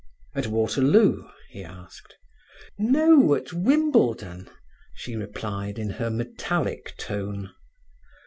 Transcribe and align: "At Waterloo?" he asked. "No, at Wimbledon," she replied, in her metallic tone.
"At 0.33 0.47
Waterloo?" 0.47 1.27
he 1.51 1.63
asked. 1.63 2.17
"No, 2.79 3.35
at 3.35 3.53
Wimbledon," 3.53 4.49
she 4.95 5.15
replied, 5.15 5.77
in 5.77 5.91
her 5.91 6.09
metallic 6.09 6.95
tone. 6.97 7.51